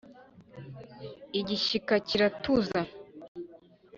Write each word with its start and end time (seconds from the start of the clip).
Igishyika 1.39 1.93
kiratuza 2.07 2.79